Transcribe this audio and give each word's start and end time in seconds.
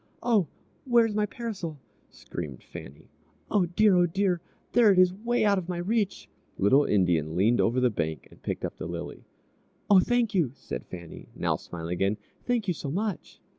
"Oh, 0.23 0.47
where's 0.83 1.13
my 1.13 1.27
parasol?" 1.27 1.77
screamed 2.09 2.63
Fannie. 2.63 3.11
"Oh, 3.51 3.67
dear! 3.67 3.95
oh, 3.95 4.05
dear! 4.07 4.41
there 4.71 4.91
it 4.91 4.97
is, 4.97 5.13
'way 5.13 5.45
out 5.45 5.59
of 5.59 5.69
my 5.69 5.77
reach!" 5.77 6.27
Little 6.57 6.85
Indian 6.85 7.35
leaned 7.35 7.61
over 7.61 7.79
the 7.79 7.91
bank 7.91 8.27
and 8.31 8.41
picked 8.41 8.65
up 8.65 8.77
the 8.77 8.87
lily. 8.87 9.25
"Oh, 9.91 9.99
thank 9.99 10.33
you!" 10.33 10.53
said 10.55 10.87
Fannie, 10.87 11.27
now 11.35 11.55
smiling 11.55 11.93
again; 11.93 12.17
"thank 12.47 12.67
you 12.67 12.73
so 12.73 12.89
much!" 12.89 13.39